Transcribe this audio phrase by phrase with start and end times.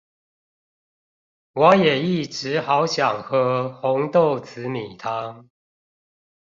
[1.53, 5.47] 我也一直好想喝紅豆紫米湯